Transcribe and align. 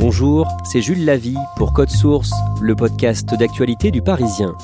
Bonjour, 0.00 0.48
c'est 0.64 0.80
Jules 0.80 1.04
Lavie 1.04 1.36
pour 1.56 1.74
Code 1.74 1.90
Source, 1.90 2.30
le 2.58 2.74
podcast 2.74 3.34
d'actualité 3.38 3.90
du 3.90 4.00
Parisien. 4.00 4.56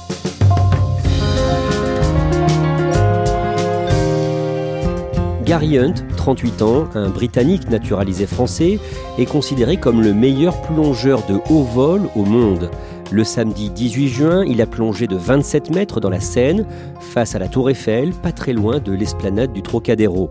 Gary 5.44 5.78
Hunt, 5.78 5.92
38 6.16 6.62
ans, 6.62 6.88
un 6.94 7.10
Britannique 7.10 7.68
naturalisé 7.68 8.26
français, 8.26 8.78
est 9.18 9.26
considéré 9.26 9.76
comme 9.76 10.00
le 10.00 10.14
meilleur 10.14 10.62
plongeur 10.62 11.20
de 11.26 11.38
haut 11.50 11.64
vol 11.64 12.08
au 12.16 12.24
monde. 12.24 12.70
Le 13.12 13.22
samedi 13.22 13.70
18 13.70 14.08
juin, 14.08 14.44
il 14.44 14.60
a 14.60 14.66
plongé 14.66 15.06
de 15.06 15.14
27 15.14 15.74
mètres 15.74 16.00
dans 16.00 16.10
la 16.10 16.18
Seine, 16.18 16.66
face 17.00 17.36
à 17.36 17.38
la 17.38 17.46
Tour 17.46 17.70
Eiffel, 17.70 18.10
pas 18.10 18.32
très 18.32 18.52
loin 18.52 18.80
de 18.80 18.92
l'esplanade 18.92 19.52
du 19.52 19.62
Trocadéro. 19.62 20.28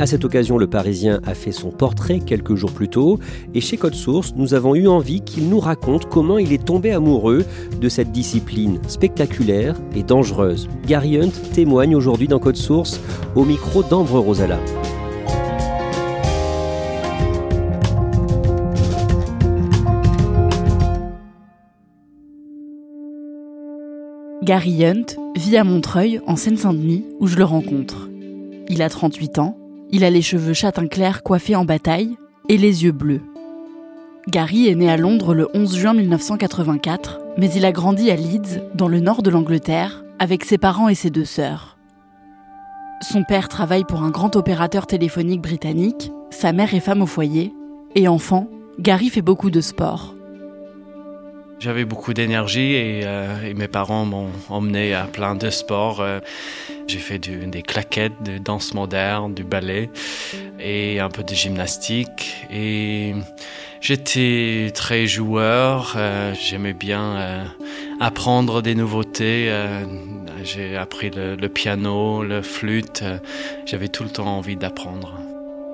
À 0.00 0.06
cette 0.06 0.24
occasion, 0.24 0.58
le 0.58 0.66
Parisien 0.66 1.20
a 1.24 1.34
fait 1.34 1.52
son 1.52 1.70
portrait 1.70 2.18
quelques 2.18 2.56
jours 2.56 2.72
plus 2.72 2.88
tôt, 2.88 3.20
et 3.54 3.60
chez 3.60 3.76
Code 3.76 3.94
Source, 3.94 4.34
nous 4.34 4.54
avons 4.54 4.74
eu 4.74 4.88
envie 4.88 5.20
qu'il 5.20 5.48
nous 5.48 5.60
raconte 5.60 6.06
comment 6.08 6.38
il 6.38 6.52
est 6.52 6.64
tombé 6.64 6.90
amoureux 6.90 7.44
de 7.80 7.88
cette 7.88 8.10
discipline 8.10 8.80
spectaculaire 8.88 9.76
et 9.94 10.02
dangereuse. 10.02 10.68
Gary 10.86 11.18
Hunt 11.18 11.32
témoigne 11.54 11.94
aujourd'hui 11.94 12.26
dans 12.26 12.40
Code 12.40 12.56
Source 12.56 13.00
au 13.36 13.44
micro 13.44 13.84
d'Ambre 13.84 14.18
Rosala. 14.18 14.58
Gary 24.46 24.86
Hunt 24.86 25.06
vit 25.34 25.56
à 25.56 25.64
Montreuil, 25.64 26.20
en 26.28 26.36
Seine-Saint-Denis, 26.36 27.04
où 27.18 27.26
je 27.26 27.36
le 27.36 27.42
rencontre. 27.42 28.08
Il 28.68 28.80
a 28.80 28.88
38 28.88 29.40
ans, 29.40 29.58
il 29.90 30.04
a 30.04 30.10
les 30.10 30.22
cheveux 30.22 30.52
châtain 30.52 30.86
clair 30.86 31.24
coiffés 31.24 31.56
en 31.56 31.64
bataille 31.64 32.14
et 32.48 32.56
les 32.56 32.84
yeux 32.84 32.92
bleus. 32.92 33.22
Gary 34.28 34.68
est 34.68 34.76
né 34.76 34.88
à 34.88 34.96
Londres 34.96 35.34
le 35.34 35.48
11 35.52 35.76
juin 35.76 35.94
1984, 35.94 37.18
mais 37.36 37.50
il 37.50 37.64
a 37.64 37.72
grandi 37.72 38.08
à 38.08 38.14
Leeds, 38.14 38.62
dans 38.76 38.86
le 38.86 39.00
nord 39.00 39.24
de 39.24 39.30
l'Angleterre, 39.30 40.04
avec 40.20 40.44
ses 40.44 40.58
parents 40.58 40.88
et 40.88 40.94
ses 40.94 41.10
deux 41.10 41.24
sœurs. 41.24 41.76
Son 43.02 43.24
père 43.24 43.48
travaille 43.48 43.84
pour 43.84 44.04
un 44.04 44.10
grand 44.10 44.36
opérateur 44.36 44.86
téléphonique 44.86 45.42
britannique, 45.42 46.12
sa 46.30 46.52
mère 46.52 46.72
est 46.72 46.78
femme 46.78 47.02
au 47.02 47.06
foyer, 47.06 47.52
et 47.96 48.06
enfant, 48.06 48.46
Gary 48.78 49.08
fait 49.08 49.22
beaucoup 49.22 49.50
de 49.50 49.60
sport. 49.60 50.15
J'avais 51.58 51.84
beaucoup 51.86 52.12
d'énergie 52.12 52.74
et, 52.74 53.00
euh, 53.04 53.42
et 53.42 53.54
mes 53.54 53.66
parents 53.66 54.04
m'ont 54.04 54.28
emmené 54.50 54.92
à 54.94 55.04
plein 55.04 55.34
de 55.34 55.48
sports. 55.50 56.00
Euh, 56.00 56.20
J'ai 56.86 56.98
fait 56.98 57.18
des 57.18 57.62
claquettes, 57.62 58.22
de 58.22 58.38
danse 58.38 58.74
moderne, 58.74 59.34
du 59.34 59.42
ballet 59.42 59.90
et 60.60 61.00
un 61.00 61.08
peu 61.08 61.22
de 61.22 61.34
gymnastique. 61.34 62.46
Et 62.52 63.14
j'étais 63.80 64.70
très 64.74 65.06
joueur. 65.06 65.94
euh, 65.96 66.34
J'aimais 66.34 66.74
bien 66.74 67.46
apprendre 68.00 68.60
des 68.62 68.74
nouveautés. 68.74 69.50
J'ai 70.44 70.76
appris 70.76 71.10
le, 71.10 71.34
le 71.36 71.48
piano, 71.48 72.22
le 72.22 72.42
flûte. 72.42 73.02
J'avais 73.64 73.88
tout 73.88 74.04
le 74.04 74.10
temps 74.10 74.36
envie 74.36 74.56
d'apprendre. 74.56 75.14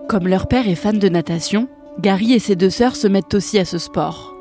Comme 0.08 0.28
leur 0.28 0.46
père 0.46 0.68
est 0.68 0.76
fan 0.76 0.98
de 0.98 1.08
natation, 1.08 1.68
Gary 2.00 2.32
et 2.32 2.38
ses 2.38 2.56
deux 2.56 2.70
sœurs 2.70 2.96
se 2.96 3.08
mettent 3.08 3.34
aussi 3.34 3.58
à 3.58 3.64
ce 3.64 3.78
sport. 3.78 4.31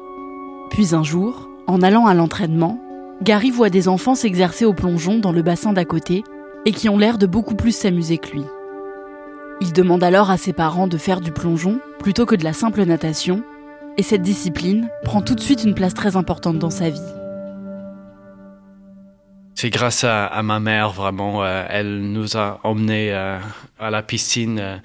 Puis 0.71 0.95
un 0.95 1.03
jour, 1.03 1.49
en 1.67 1.81
allant 1.81 2.07
à 2.07 2.13
l'entraînement, 2.13 2.79
Gary 3.21 3.51
voit 3.51 3.69
des 3.69 3.89
enfants 3.89 4.15
s'exercer 4.15 4.63
au 4.63 4.73
plongeon 4.73 5.19
dans 5.19 5.33
le 5.33 5.41
bassin 5.41 5.73
d'à 5.73 5.85
côté 5.85 6.23
et 6.65 6.71
qui 6.71 6.87
ont 6.87 6.97
l'air 6.97 7.17
de 7.17 7.25
beaucoup 7.25 7.55
plus 7.55 7.75
s'amuser 7.75 8.17
que 8.17 8.31
lui. 8.31 8.43
Il 9.59 9.73
demande 9.73 10.01
alors 10.01 10.31
à 10.31 10.37
ses 10.37 10.53
parents 10.53 10.87
de 10.87 10.97
faire 10.97 11.19
du 11.19 11.31
plongeon 11.31 11.79
plutôt 11.99 12.25
que 12.25 12.35
de 12.35 12.45
la 12.45 12.53
simple 12.53 12.83
natation, 12.83 13.43
et 13.97 14.03
cette 14.03 14.21
discipline 14.21 14.87
prend 15.03 15.21
tout 15.21 15.35
de 15.35 15.41
suite 15.41 15.65
une 15.65 15.75
place 15.75 15.93
très 15.93 16.15
importante 16.15 16.57
dans 16.57 16.69
sa 16.69 16.89
vie. 16.89 17.20
C'est 19.61 19.69
grâce 19.69 20.03
à, 20.03 20.41
ma 20.41 20.59
mère, 20.59 20.89
vraiment. 20.89 21.44
euh, 21.44 21.63
elle 21.69 22.01
nous 22.01 22.35
a 22.35 22.59
emmenés 22.63 23.13
euh, 23.13 23.38
à 23.79 23.91
la 23.91 24.01
piscine 24.01 24.57
euh, 24.59 24.77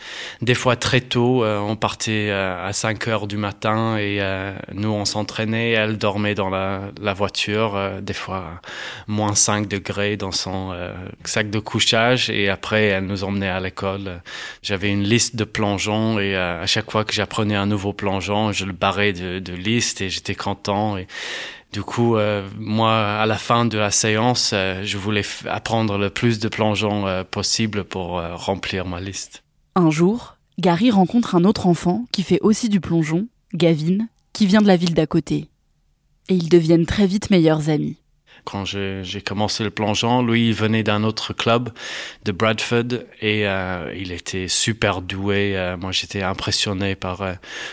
des 0.43 0.53
fois 0.53 0.77
très 0.77 1.01
tôt. 1.01 1.47
on 1.47 1.77
partait 1.77 2.31
à 2.31 2.71
5 2.75 3.09
heures 3.09 3.27
du 3.27 3.39
matin 3.39 3.97
et 3.97 4.21
nous, 4.75 4.91
on 4.91 5.07
s'entraînait. 5.07 5.71
Elle 5.71 5.97
dormait 5.97 6.35
dans 6.35 6.51
la, 6.51 7.15
voiture, 7.15 7.81
des 8.03 8.13
fois 8.13 8.61
moins 9.07 9.35
5 9.35 9.67
degrés 9.67 10.19
dans 10.19 10.33
son 10.33 10.75
sac 11.25 11.49
de 11.49 11.59
couchage. 11.59 12.29
Et 12.29 12.51
après, 12.51 12.85
elle 12.85 13.07
nous 13.07 13.25
emmenait 13.25 13.49
à 13.49 13.61
l'école. 13.61 14.21
J'avais 14.63 14.91
une 14.91 15.05
liste 15.05 15.37
de 15.37 15.45
plongeons 15.45 16.21
et 16.21 16.37
à 16.37 16.67
chaque 16.67 16.91
fois 16.91 17.07
que 17.07 17.15
j'apprenais 17.15 17.57
un 17.57 17.67
nouveau 17.67 17.95
plongeon, 17.95 18.53
je 18.53 18.67
le 18.67 18.73
barrais 18.73 19.15
de, 19.15 19.55
liste 19.55 20.03
et 20.03 20.11
j'étais 20.11 20.35
content. 20.35 20.99
Du 21.77 21.83
coup, 21.83 22.17
euh, 22.17 22.49
moi, 22.59 22.97
à 22.97 23.27
la 23.27 23.37
fin 23.37 23.67
de 23.67 23.77
la 23.77 23.91
séance, 23.91 24.53
euh, 24.55 24.81
je 24.83 24.97
voulais 24.97 25.21
apprendre 25.45 25.99
le 25.99 26.09
plus 26.09 26.39
de 26.39 26.49
plongeons 26.49 27.07
euh, 27.07 27.23
possible 27.23 27.85
pour 27.85 28.13
remplir 28.33 28.87
ma 28.87 28.99
liste. 28.99 29.43
Un 29.75 29.91
jour, 29.91 30.39
Gary 30.59 30.91
rencontre 30.91 31.35
un 31.35 31.45
autre 31.45 31.67
enfant 31.67 32.07
qui 32.13 32.23
fait 32.23 32.41
aussi 32.41 32.71
du 32.71 32.81
plongeon, 32.81 33.29
Gavin, 33.53 34.07
qui 34.33 34.47
vient 34.47 34.63
de 34.63 34.67
la 34.67 34.77
ville 34.77 34.95
d'à 34.95 35.07
côté. 35.07 35.51
Et 36.31 36.35
ils 36.35 36.49
deviennent 36.49 36.87
très 36.87 37.07
vite 37.07 37.29
meilleurs 37.29 37.69
amis. 37.69 37.99
Quand 38.47 38.65
j'ai 38.65 39.23
commencé 39.27 39.65
le 39.65 39.71
plongeon, 39.71 40.23
lui, 40.23 40.51
il 40.51 40.55
venait 40.55 40.85
d'un 40.85 41.03
autre 41.03 41.33
club 41.33 41.71
de 42.25 42.31
Bradford 42.31 43.01
et 43.21 43.45
euh, 43.49 43.93
il 43.99 44.13
était 44.13 44.47
super 44.47 45.03
doué. 45.03 45.57
Euh, 45.57 45.77
moi, 45.77 45.91
j'étais 45.91 46.23
impressionné 46.23 46.95
par 46.95 47.23
euh, 47.23 47.33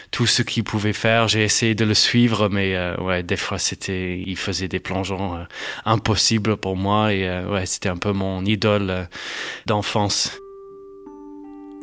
tout 0.10 0.26
ce 0.26 0.42
qu'il 0.42 0.64
pouvait 0.64 0.92
faire. 0.92 1.28
J'ai 1.28 1.44
essayé 1.44 1.76
de 1.76 1.86
le 1.86 1.94
suivre, 1.94 2.50
mais 2.50 2.76
euh, 2.76 2.98
ouais, 2.98 3.22
des 3.22 3.36
fois, 3.36 3.60
c'était, 3.60 4.20
il 4.26 4.36
faisait 4.36 4.68
des 4.68 4.80
plongeons 4.80 5.36
euh, 5.36 5.44
impossibles 5.86 6.58
pour 6.58 6.76
moi 6.76 7.14
et 7.14 7.30
euh, 7.30 7.48
ouais, 7.54 7.68
c'était 7.68 7.90
un 7.90 7.98
peu 7.98 8.12
mon 8.12 8.44
idole 8.44 9.08
d'enfance. 9.68 10.40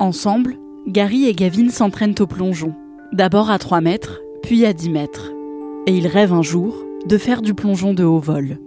Ensemble, 0.01 0.57
Gary 0.89 1.29
et 1.29 1.33
Gavin 1.33 1.71
s'entraînent 1.71 2.17
au 2.19 2.27
plongeon, 2.27 2.75
d'abord 3.13 3.51
à 3.51 3.61
3 3.61 3.83
mètres, 3.83 4.21
puis 4.43 4.67
à 4.67 4.73
10 4.73 4.91
mètres. 4.91 5.31
Et 5.87 5.93
ils 5.93 6.09
rêvent 6.09 6.33
un 6.33 6.43
jour 6.43 6.75
de 7.07 7.19
faire 7.19 7.41
du 7.41 7.55
plongeon 7.55 7.95
de 7.95 8.03
haut 8.03 8.19
vol. 8.19 8.59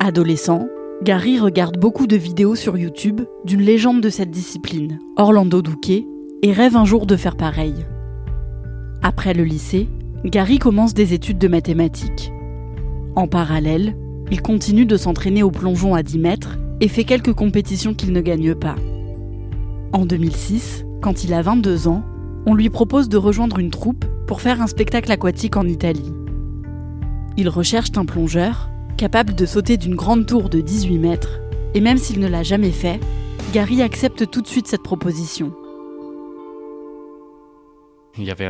Adolescent, 0.00 0.68
Gary 1.02 1.40
regarde 1.40 1.76
beaucoup 1.76 2.06
de 2.06 2.16
vidéos 2.16 2.54
sur 2.54 2.78
YouTube 2.78 3.22
d'une 3.44 3.62
légende 3.62 4.00
de 4.00 4.10
cette 4.10 4.30
discipline, 4.30 5.00
Orlando 5.16 5.60
Douquet, 5.60 6.06
et 6.42 6.52
rêve 6.52 6.76
un 6.76 6.84
jour 6.84 7.04
de 7.04 7.16
faire 7.16 7.36
pareil. 7.36 7.74
Après 9.02 9.34
le 9.34 9.42
lycée, 9.42 9.88
Gary 10.24 10.60
commence 10.60 10.94
des 10.94 11.14
études 11.14 11.38
de 11.38 11.48
mathématiques. 11.48 12.32
En 13.16 13.26
parallèle, 13.26 13.96
il 14.30 14.40
continue 14.40 14.86
de 14.86 14.96
s'entraîner 14.96 15.42
au 15.42 15.50
plongeon 15.50 15.96
à 15.96 16.04
10 16.04 16.18
mètres 16.20 16.58
et 16.80 16.86
fait 16.86 17.04
quelques 17.04 17.34
compétitions 17.34 17.92
qu'il 17.92 18.12
ne 18.12 18.20
gagne 18.20 18.54
pas. 18.54 18.76
En 19.92 20.06
2006, 20.06 20.84
quand 21.02 21.24
il 21.24 21.34
a 21.34 21.42
22 21.42 21.88
ans, 21.88 22.04
on 22.46 22.54
lui 22.54 22.70
propose 22.70 23.08
de 23.08 23.16
rejoindre 23.16 23.58
une 23.58 23.70
troupe 23.70 24.04
pour 24.28 24.42
faire 24.42 24.62
un 24.62 24.68
spectacle 24.68 25.10
aquatique 25.10 25.56
en 25.56 25.66
Italie. 25.66 26.12
Ils 27.36 27.48
recherchent 27.48 27.96
un 27.96 28.04
plongeur 28.04 28.70
capable 28.98 29.34
de 29.36 29.46
sauter 29.46 29.76
d'une 29.76 29.94
grande 29.94 30.26
tour 30.26 30.50
de 30.50 30.60
18 30.60 30.98
mètres 30.98 31.38
Et 31.74 31.80
même 31.80 31.98
s'il 31.98 32.18
ne 32.18 32.26
l'a 32.26 32.42
jamais 32.42 32.72
fait, 32.72 32.98
Gary 33.52 33.80
accepte 33.80 34.28
tout 34.28 34.42
de 34.42 34.48
suite 34.48 34.66
cette 34.66 34.82
proposition. 34.82 35.52
Il 38.16 38.24
y 38.24 38.30
avait 38.30 38.48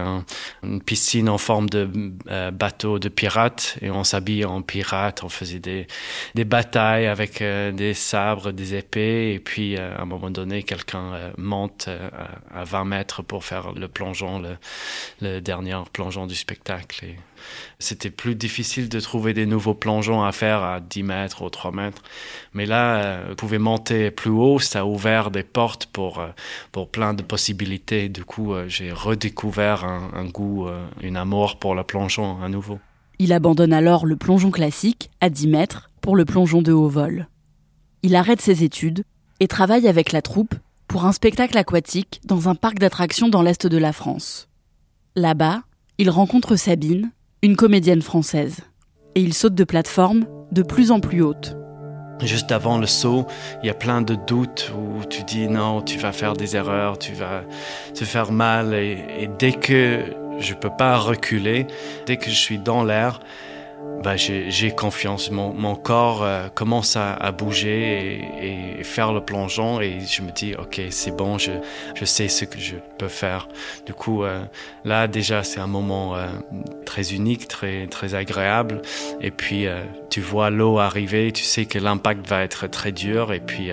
une 0.62 0.80
piscine 0.80 1.28
en 1.28 1.36
forme 1.36 1.68
de 1.68 1.90
euh, 2.30 2.50
bateau 2.50 2.98
de 2.98 3.08
pirates 3.08 3.76
et 3.82 3.90
on 3.90 4.04
s'habillait 4.04 4.44
en 4.44 4.62
pirate, 4.62 5.22
on 5.24 5.28
faisait 5.28 5.58
des, 5.58 5.86
des 6.34 6.44
batailles 6.44 7.06
avec 7.06 7.42
euh, 7.42 7.72
des 7.72 7.92
sabres, 7.92 8.52
des 8.52 8.74
épées 8.74 9.34
et 9.34 9.40
puis 9.40 9.76
euh, 9.76 9.96
à 9.96 10.02
un 10.02 10.04
moment 10.06 10.30
donné 10.30 10.62
quelqu'un 10.62 11.32
monte 11.36 11.88
à 12.54 12.64
20 12.64 12.84
mètres 12.84 13.22
pour 13.22 13.44
faire 13.44 13.72
le 13.72 13.88
plongeon, 13.88 14.42
le, 15.20 15.40
dernier 15.40 15.76
plongeon 15.92 16.26
du 16.26 16.34
spectacle. 16.34 17.04
C'était 17.78 18.10
plus 18.10 18.34
difficile 18.34 18.88
de 18.88 19.00
trouver 19.00 19.34
des 19.34 19.46
nouveaux 19.46 19.74
plongeons 19.74 20.24
à 20.24 20.32
faire 20.32 20.62
à 20.62 20.80
10 20.80 21.02
mètres 21.02 21.42
ou 21.42 21.50
3 21.50 21.72
mètres. 21.72 22.02
Mais 22.52 22.66
là, 22.66 23.28
vous 23.28 23.34
pouvez 23.36 23.58
monter 23.58 24.10
plus 24.10 24.30
haut, 24.30 24.58
ça 24.58 24.80
a 24.80 24.84
ouvert 24.84 25.30
des 25.30 25.44
portes 25.44 25.86
pour, 25.86 26.24
pour 26.72 26.90
plein 26.90 27.14
de 27.14 27.22
possibilités. 27.22 28.08
Du 28.08 28.24
coup, 28.24 28.54
j'ai 28.66 28.92
redécouvert 28.92 29.57
un, 29.64 30.24
goût, 30.26 30.66
une 31.02 31.16
amour 31.16 31.58
pour 31.58 31.74
le 31.74 31.84
plongeon 31.84 32.42
à 32.42 32.48
nouveau. 32.48 32.78
Il 33.18 33.32
abandonne 33.32 33.72
alors 33.72 34.06
le 34.06 34.16
plongeon 34.16 34.50
classique 34.50 35.10
à 35.20 35.28
10 35.28 35.48
mètres 35.48 35.90
pour 36.00 36.14
le 36.14 36.24
plongeon 36.24 36.62
de 36.62 36.72
haut 36.72 36.88
vol. 36.88 37.28
Il 38.02 38.14
arrête 38.14 38.40
ses 38.40 38.62
études 38.62 39.02
et 39.40 39.48
travaille 39.48 39.88
avec 39.88 40.12
la 40.12 40.22
troupe 40.22 40.54
pour 40.86 41.04
un 41.04 41.12
spectacle 41.12 41.58
aquatique 41.58 42.20
dans 42.24 42.48
un 42.48 42.54
parc 42.54 42.78
d'attractions 42.78 43.28
dans 43.28 43.42
l'est 43.42 43.66
de 43.66 43.78
la 43.78 43.92
France. 43.92 44.48
Là-bas, 45.16 45.62
il 45.98 46.10
rencontre 46.10 46.56
Sabine, 46.56 47.10
une 47.42 47.56
comédienne 47.56 48.02
française. 48.02 48.60
Et 49.14 49.20
il 49.20 49.34
saute 49.34 49.54
de 49.54 49.64
plateforme 49.64 50.26
de 50.52 50.62
plus 50.62 50.92
en 50.92 51.00
plus 51.00 51.22
haute. 51.22 51.57
Juste 52.22 52.50
avant 52.50 52.78
le 52.78 52.86
saut, 52.86 53.26
il 53.62 53.66
y 53.66 53.70
a 53.70 53.74
plein 53.74 54.02
de 54.02 54.14
doutes 54.14 54.72
où 54.76 55.04
tu 55.04 55.22
dis 55.22 55.48
non, 55.48 55.82
tu 55.82 55.98
vas 55.98 56.12
faire 56.12 56.34
des 56.34 56.56
erreurs, 56.56 56.98
tu 56.98 57.12
vas 57.12 57.42
te 57.94 58.04
faire 58.04 58.32
mal. 58.32 58.74
Et, 58.74 59.04
et 59.20 59.28
dès 59.38 59.52
que 59.52 60.02
je 60.40 60.54
peux 60.54 60.70
pas 60.70 60.96
reculer, 60.98 61.66
dès 62.06 62.16
que 62.16 62.30
je 62.30 62.36
suis 62.36 62.58
dans 62.58 62.84
l'air, 62.84 63.20
bah, 64.02 64.16
j'ai 64.16 64.70
confiance. 64.70 65.30
Mon, 65.30 65.52
mon 65.52 65.74
corps 65.74 66.22
euh, 66.22 66.48
commence 66.48 66.96
à, 66.96 67.14
à 67.14 67.32
bouger 67.32 68.20
et, 68.40 68.80
et, 68.80 68.84
faire 68.84 69.12
le 69.12 69.20
plongeon 69.20 69.80
et 69.80 70.00
je 70.00 70.22
me 70.22 70.30
dis, 70.30 70.54
ok, 70.54 70.80
c'est 70.90 71.16
bon, 71.16 71.38
je, 71.38 71.52
je 71.94 72.04
sais 72.04 72.28
ce 72.28 72.44
que 72.44 72.58
je 72.58 72.76
peux 72.98 73.08
faire. 73.08 73.48
Du 73.86 73.94
coup, 73.94 74.24
euh, 74.24 74.44
là 74.84 75.08
déjà, 75.08 75.42
c'est 75.42 75.60
un 75.60 75.66
moment 75.66 76.16
euh, 76.16 76.26
très 76.86 77.12
unique, 77.12 77.48
très, 77.48 77.86
très 77.86 78.14
agréable. 78.14 78.82
Et 79.20 79.30
puis, 79.30 79.66
tu 80.10 80.20
vois 80.20 80.50
l'eau 80.50 80.78
arriver, 80.78 81.32
tu 81.32 81.44
sais 81.44 81.66
que 81.66 81.78
l'impact 81.78 82.26
va 82.28 82.42
être 82.42 82.66
très 82.68 82.92
dur. 82.92 83.32
Et 83.32 83.40
puis, 83.40 83.70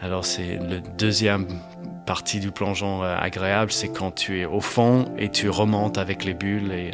alors 0.00 0.24
c'est 0.24 0.58
le 0.58 0.80
deuxième 0.98 1.46
partie 2.06 2.40
du 2.40 2.50
plongeon 2.50 3.02
agréable, 3.02 3.72
c'est 3.72 3.88
quand 3.88 4.10
tu 4.10 4.40
es 4.40 4.44
au 4.44 4.60
fond 4.60 5.06
et 5.18 5.30
tu 5.30 5.48
remontes 5.48 5.98
avec 5.98 6.24
les 6.24 6.34
bulles 6.34 6.72
et 6.72 6.92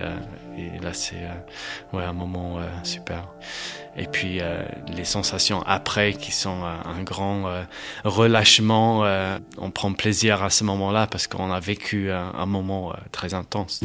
et 0.61 0.79
là, 0.83 0.91
c'est 0.93 1.17
euh, 1.17 1.97
ouais, 1.97 2.05
un 2.05 2.13
moment 2.13 2.59
euh, 2.59 2.69
super. 2.83 3.29
Et 3.97 4.07
puis 4.07 4.39
euh, 4.41 4.63
les 4.89 5.05
sensations 5.05 5.63
après 5.67 6.13
qui 6.13 6.33
sont 6.33 6.63
un 6.63 7.03
grand 7.03 7.51
relâchement. 8.05 9.05
on 9.59 9.71
prend 9.71 9.93
plaisir 9.93 10.43
à 10.43 10.51
ce 10.51 10.65
moment-là 10.65 11.07
parce 11.07 11.27
qu'on 11.27 11.51
a 11.51 11.59
vécu 11.59 12.11
un, 12.11 12.47
moment 12.47 12.93
très 13.11 13.35
intense. 13.35 13.81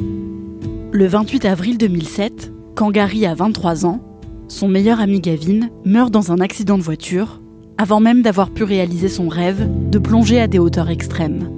Le 0.91 1.07
28 1.07 1.45
avril 1.45 1.77
2007, 1.77 2.51
quand 2.75 2.91
Gary 2.91 3.25
a 3.25 3.33
23 3.33 3.85
ans, 3.85 3.99
son 4.47 4.67
meilleur 4.67 4.99
ami 4.99 5.21
Gavin 5.21 5.69
meurt 5.85 6.11
dans 6.11 6.31
un 6.31 6.39
accident 6.39 6.77
de 6.77 6.83
voiture 6.83 7.41
avant 7.77 7.99
même 7.99 8.21
d'avoir 8.21 8.49
pu 8.49 8.63
réaliser 8.63 9.09
son 9.09 9.27
rêve 9.27 9.67
de 9.89 9.99
plonger 9.99 10.39
à 10.39 10.47
des 10.47 10.59
hauteurs 10.59 10.89
extrêmes. 10.89 11.49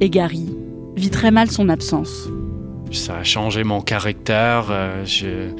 Et 0.00 0.10
Gary 0.10 0.46
vit 0.96 1.10
très 1.10 1.30
mal 1.30 1.50
son 1.50 1.68
absence 1.68 2.28
ça 2.94 3.18
a 3.18 3.24
changé 3.24 3.64
mon 3.64 3.80
caractère. 3.80 4.66
Euh, 4.70 5.04
je, 5.04 5.50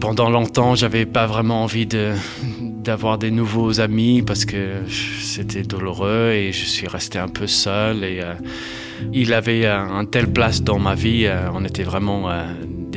pendant 0.00 0.30
longtemps, 0.30 0.74
j'avais 0.74 1.06
pas 1.06 1.26
vraiment 1.26 1.62
envie 1.62 1.86
d'avoir 1.86 3.18
des 3.18 3.30
nouveaux 3.30 3.80
amis 3.80 4.22
parce 4.22 4.44
que 4.44 4.82
c'était 5.20 5.62
douloureux 5.62 6.32
et 6.32 6.52
je 6.52 6.64
suis 6.64 6.88
resté 6.88 7.18
un 7.18 7.28
peu 7.28 7.46
seul 7.46 8.04
et 8.04 8.20
euh, 8.22 8.34
il 9.12 9.32
avait 9.32 9.66
un, 9.66 10.04
telle 10.04 10.32
place 10.32 10.62
dans 10.62 10.78
ma 10.78 10.94
vie. 10.94 11.26
Euh, 11.26 11.48
on 11.52 11.64
était 11.64 11.82
vraiment 11.82 12.28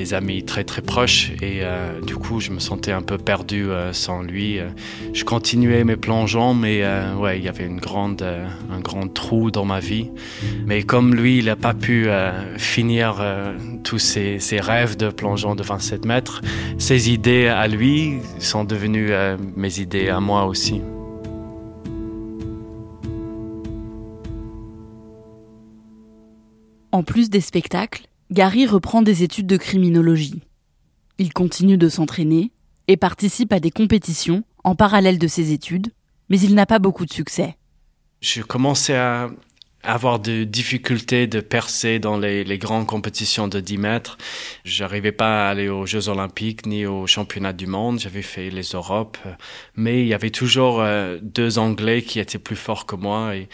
des 0.01 0.15
amis 0.15 0.43
très 0.43 0.63
très 0.63 0.81
proches 0.81 1.29
et 1.43 1.59
euh, 1.61 2.01
du 2.01 2.15
coup 2.15 2.39
je 2.39 2.49
me 2.49 2.59
sentais 2.59 2.91
un 2.91 3.03
peu 3.03 3.19
perdu 3.19 3.69
euh, 3.69 3.93
sans 3.93 4.23
lui. 4.23 4.57
Euh, 4.57 4.69
je 5.13 5.23
continuais 5.23 5.83
mes 5.83 5.95
plongeons 5.95 6.55
mais 6.55 6.83
ouais 7.17 7.37
il 7.37 7.43
y 7.43 7.47
avait 7.47 7.67
une 7.67 7.79
grande, 7.79 8.23
un 8.23 8.79
grand 8.79 9.07
trou 9.07 9.51
dans 9.51 9.65
ma 9.65 9.79
vie. 9.79 10.09
Mais 10.65 10.81
comme 10.81 11.13
lui 11.13 11.37
il 11.37 11.45
n'a 11.45 11.55
pas 11.55 11.75
pu 11.75 12.07
finir 12.57 13.23
tous 13.83 13.99
ses, 13.99 14.39
ses, 14.39 14.59
rêves 14.59 14.97
de 14.97 15.09
plongeon 15.09 15.53
de 15.53 15.61
27 15.61 16.05
mètres, 16.05 16.41
ses 16.79 17.11
idées 17.11 17.47
à 17.47 17.67
lui 17.67 18.17
sont 18.39 18.63
devenues 18.63 19.11
mes 19.55 19.79
idées 19.79 20.09
à 20.09 20.19
moi 20.19 20.45
aussi. 20.45 20.81
En 26.91 27.03
plus 27.03 27.29
des 27.29 27.41
spectacles, 27.41 28.07
Gary 28.31 28.65
reprend 28.65 29.01
des 29.01 29.23
études 29.23 29.47
de 29.47 29.57
criminologie. 29.57 30.41
Il 31.17 31.33
continue 31.33 31.77
de 31.77 31.89
s'entraîner 31.89 32.51
et 32.87 32.95
participe 32.95 33.51
à 33.51 33.59
des 33.59 33.71
compétitions 33.71 34.45
en 34.63 34.73
parallèle 34.73 35.19
de 35.19 35.27
ses 35.27 35.51
études, 35.51 35.91
mais 36.29 36.39
il 36.39 36.55
n'a 36.55 36.65
pas 36.65 36.79
beaucoup 36.79 37.05
de 37.05 37.11
succès. 37.11 37.57
Je 38.21 38.41
commençais 38.41 38.95
à 38.95 39.29
avoir 39.83 40.19
des 40.19 40.45
difficultés 40.45 41.27
de 41.27 41.41
percer 41.41 41.99
dans 41.99 42.17
les, 42.17 42.57
grandes 42.57 42.85
compétitions 42.85 43.49
de 43.49 43.59
10 43.59 43.77
mètres. 43.77 44.17
J'arrivais 44.63 45.11
pas 45.11 45.47
à 45.47 45.49
aller 45.49 45.67
aux 45.67 45.85
Jeux 45.85 46.07
Olympiques 46.07 46.65
ni 46.65 46.85
aux 46.85 47.07
Championnats 47.07 47.51
du 47.51 47.67
Monde. 47.67 47.99
J'avais 47.99 48.21
fait 48.21 48.49
les 48.49 48.63
Europes, 48.63 49.17
mais 49.75 50.03
il 50.03 50.07
y 50.07 50.13
avait 50.13 50.29
toujours 50.29 50.79
euh, 50.79 51.17
deux 51.21 51.59
Anglais 51.59 52.01
qui 52.01 52.19
étaient 52.19 52.39
plus 52.39 52.55
forts 52.55 52.85
que 52.85 52.95
moi 52.95 53.35
et 53.35 53.49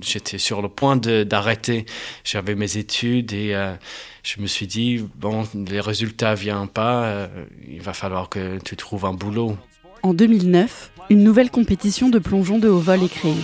J'étais 0.00 0.38
sur 0.38 0.60
le 0.60 0.68
point 0.68 0.96
d'arrêter. 0.96 1.86
J'avais 2.24 2.54
mes 2.54 2.76
études 2.76 3.32
et 3.32 3.54
euh, 3.54 3.74
je 4.22 4.40
me 4.40 4.46
suis 4.46 4.66
dit, 4.66 5.04
bon, 5.16 5.46
les 5.54 5.80
résultats 5.80 6.34
viennent 6.34 6.68
pas, 6.68 7.04
euh, 7.04 7.26
il 7.68 7.80
va 7.80 7.94
falloir 7.94 8.28
que 8.28 8.58
tu 8.62 8.76
trouves 8.76 9.06
un 9.06 9.14
boulot. 9.14 9.56
En 10.02 10.12
2009, 10.12 10.90
une 11.08 11.24
nouvelle 11.24 11.50
compétition 11.50 12.08
de 12.08 12.18
plongeon 12.18 12.58
de 12.58 12.68
haut 12.68 12.78
vol 12.78 13.02
est 13.04 13.08
créée. 13.08 13.34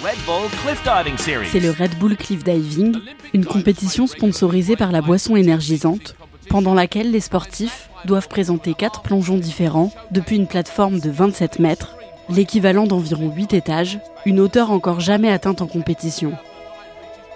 C'est 1.50 1.60
le 1.60 1.70
Red 1.70 1.98
Bull 1.98 2.17
Cliff 2.17 2.44
Diving, 2.44 2.96
une 3.32 3.46
compétition 3.46 4.06
sponsorisée 4.06 4.77
par 4.77 4.93
la 4.93 5.00
boisson 5.00 5.36
énergisante, 5.36 6.17
pendant 6.48 6.74
laquelle 6.74 7.10
les 7.10 7.20
sportifs 7.20 7.88
doivent 8.05 8.29
présenter 8.29 8.74
quatre 8.74 9.03
plongeons 9.03 9.38
différents 9.38 9.93
depuis 10.10 10.36
une 10.36 10.46
plateforme 10.46 11.00
de 11.00 11.10
27 11.10 11.60
mètres 11.60 11.96
l'équivalent 12.29 12.86
d'environ 12.86 13.31
8 13.34 13.55
étages, 13.55 13.98
une 14.26 14.41
hauteur 14.41 14.70
encore 14.70 15.00
jamais 15.00 15.31
atteinte 15.31 15.62
en 15.62 15.67
compétition. 15.67 16.32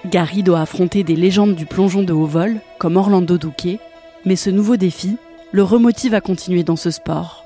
Gary 0.07 0.43
doit 0.43 0.61
affronter 0.61 1.02
des 1.02 1.16
légendes 1.16 1.55
du 1.55 1.66
plongeon 1.66 2.02
de 2.02 2.12
haut 2.12 2.26
vol, 2.26 2.61
comme 2.78 2.97
Orlando 2.97 3.38
Duque, 3.38 3.81
mais 4.25 4.37
ce 4.37 4.50
nouveau 4.50 4.76
défi 4.76 5.16
le 5.52 5.62
remotive 5.62 6.14
à 6.14 6.21
continuer 6.21 6.64
dans 6.64 6.76
ce 6.76 6.90
sport. 6.90 7.45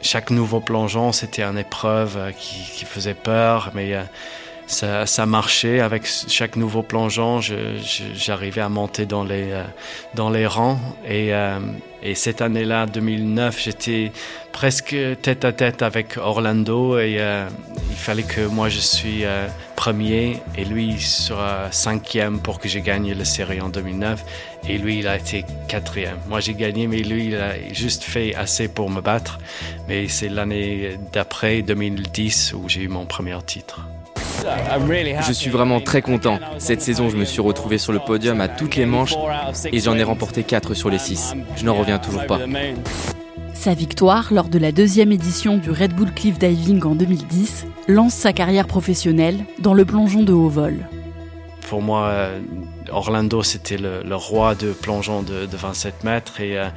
Chaque 0.00 0.30
nouveau 0.30 0.60
plongeon, 0.60 1.12
c'était 1.12 1.42
une 1.42 1.58
épreuve 1.58 2.16
euh, 2.16 2.30
qui, 2.30 2.84
faisait 2.84 3.14
peur, 3.14 3.70
mais 3.74 3.94
euh, 3.94 4.02
ça, 4.68 5.26
marchait. 5.26 5.80
Avec 5.80 6.06
chaque 6.06 6.56
nouveau 6.56 6.82
plongeon, 6.82 7.40
j'arrivais 8.14 8.60
à 8.60 8.68
monter 8.68 9.06
dans 9.06 9.24
les, 9.24 9.50
euh, 9.52 9.64
dans 10.14 10.30
les 10.30 10.46
rangs. 10.46 10.78
Et, 11.06 11.34
euh, 11.34 11.58
et 12.02 12.14
cette 12.14 12.42
année-là, 12.42 12.86
2009, 12.86 13.60
j'étais 13.60 14.12
presque 14.52 14.94
tête 15.22 15.44
à 15.44 15.52
tête 15.52 15.82
avec 15.82 16.16
Orlando 16.16 16.98
et 16.98 17.16
euh, 17.18 17.48
il 17.90 17.96
fallait 17.96 18.22
que 18.22 18.40
moi 18.40 18.68
je 18.68 18.78
suis 18.78 19.24
premier 19.76 20.40
et 20.56 20.64
lui 20.64 20.88
il 20.88 21.00
sera 21.00 21.70
cinquième 21.70 22.40
pour 22.40 22.58
que 22.58 22.68
j'ai 22.68 22.80
gagné 22.80 23.14
la 23.14 23.24
série 23.24 23.60
en 23.60 23.68
2009 23.68 24.24
et 24.68 24.78
lui 24.78 24.98
il 24.98 25.08
a 25.08 25.16
été 25.16 25.44
quatrième. 25.68 26.18
Moi 26.28 26.40
j'ai 26.40 26.54
gagné 26.54 26.86
mais 26.86 26.98
lui 26.98 27.26
il 27.26 27.36
a 27.36 27.54
juste 27.72 28.04
fait 28.04 28.34
assez 28.34 28.68
pour 28.68 28.90
me 28.90 29.00
battre. 29.00 29.38
Mais 29.88 30.08
c'est 30.08 30.28
l'année 30.28 30.98
d'après, 31.12 31.62
2010, 31.62 32.54
où 32.54 32.68
j'ai 32.68 32.82
eu 32.82 32.88
mon 32.88 33.06
premier 33.06 33.38
titre. 33.44 33.80
Je 35.26 35.32
suis 35.32 35.50
vraiment 35.50 35.80
très 35.80 36.02
content. 36.02 36.38
Cette 36.58 36.80
saison, 36.80 37.08
je 37.08 37.16
me 37.16 37.24
suis 37.24 37.40
retrouvé 37.40 37.78
sur 37.78 37.92
le 37.92 37.98
podium 37.98 38.40
à 38.40 38.48
toutes 38.48 38.76
les 38.76 38.86
manches 38.86 39.14
et 39.72 39.80
j'en 39.80 39.96
ai 39.96 40.02
remporté 40.02 40.42
4 40.42 40.74
sur 40.74 40.90
les 40.90 40.98
6. 40.98 41.34
Je 41.56 41.64
n'en 41.64 41.74
reviens 41.74 41.98
toujours 41.98 42.26
pas. 42.26 42.38
Sa 43.54 43.74
victoire 43.74 44.32
lors 44.32 44.48
de 44.48 44.58
la 44.58 44.70
deuxième 44.70 45.10
édition 45.10 45.56
du 45.56 45.70
Red 45.70 45.92
Bull 45.92 46.12
Cliff 46.12 46.38
Diving 46.38 46.84
en 46.84 46.94
2010 46.94 47.66
lance 47.88 48.14
sa 48.14 48.32
carrière 48.32 48.68
professionnelle 48.68 49.44
dans 49.58 49.74
le 49.74 49.84
plongeon 49.84 50.22
de 50.22 50.32
haut 50.32 50.48
vol. 50.48 50.88
Pour 51.68 51.82
moi, 51.82 52.06
euh, 52.06 52.40
Orlando, 52.90 53.42
c'était 53.42 53.76
le, 53.76 54.02
roi 54.14 54.54
de 54.54 54.72
plongeon 54.72 55.22
de, 55.22 55.46
27 55.50 56.04
mètres 56.04 56.40
et 56.40 56.56
euh, 56.56 56.68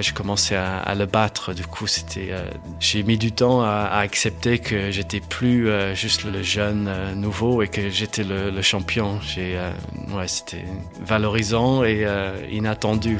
J'ai 0.00 0.12
commencé 0.12 0.54
à, 0.54 0.94
le 0.94 1.06
battre. 1.06 1.52
Du 1.54 1.66
coup, 1.66 1.88
c'était, 1.88 2.28
euh, 2.30 2.48
j'ai 2.78 3.02
mis 3.02 3.18
du 3.18 3.32
temps 3.32 3.62
à, 3.62 3.98
accepter 3.98 4.60
que 4.60 4.92
j'étais 4.92 5.18
plus 5.18 5.68
euh, 5.68 5.92
juste 5.94 6.22
le 6.22 6.40
jeune 6.42 6.86
euh, 6.86 7.14
nouveau 7.16 7.62
et 7.62 7.68
que 7.68 7.90
j'étais 7.90 8.22
le, 8.22 8.62
champion. 8.62 9.18
C'était 9.22 10.64
valorisant 11.00 11.82
et 11.82 12.06
inattendu. 12.50 13.18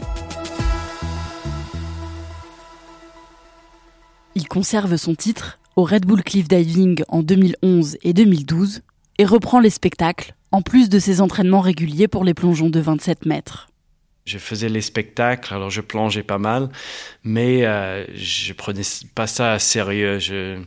Il 4.35 4.47
conserve 4.47 4.97
son 4.97 5.14
titre 5.14 5.58
au 5.75 5.85
Red 5.85 6.06
Bull 6.06 6.23
Cliff 6.23 6.47
Diving 6.47 7.02
en 7.08 7.23
2011 7.23 7.99
et 8.02 8.12
2012 8.12 8.82
et 9.18 9.25
reprend 9.25 9.58
les 9.58 9.70
spectacles 9.70 10.35
en 10.52 10.62
plus 10.62 10.88
de 10.88 10.99
ses 10.99 11.20
entraînements 11.20 11.61
réguliers 11.61 12.08
pour 12.08 12.25
les 12.25 12.35
plongeons 12.35 12.70
de 12.70 12.80
27 12.80 13.26
mètres. 13.26 13.68
Je 14.28 14.37
faisais 14.37 14.68
les 14.68 14.82
spectacles, 14.82 15.54
alors 15.54 15.70
je 15.70 15.80
plongeais 15.80 16.23
pas 16.23 16.37
mal, 16.37 16.68
mais 17.25 17.64
euh, 17.64 18.04
je 18.14 18.52
prenais 18.52 18.82
pas 19.14 19.26
ça 19.26 19.52
à 19.52 19.58
sérieux. 19.58 20.18
Je, 20.18 20.58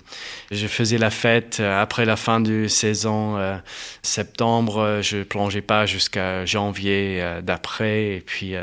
faisais 0.68 0.98
la 0.98 1.12
fête 1.12 1.60
euh, 1.60 1.80
après 1.80 2.06
la 2.06 2.16
fin 2.16 2.42
du 2.42 2.70
saison, 2.70 3.38
euh, 3.38 3.56
septembre, 4.02 5.02
je 5.04 5.22
plongeais 5.22 5.62
pas 5.62 5.86
jusqu'à 5.86 6.44
janvier 6.44 7.24
d'après. 7.44 8.16
Et 8.16 8.22
puis 8.22 8.56